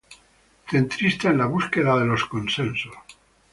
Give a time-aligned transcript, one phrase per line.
[0.71, 2.95] Centrista en la búsqueda de los consensos.